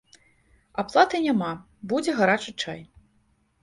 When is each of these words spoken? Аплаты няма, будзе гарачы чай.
Аплаты 0.85 1.15
няма, 1.27 1.53
будзе 1.95 2.19
гарачы 2.25 2.51
чай. 2.61 2.79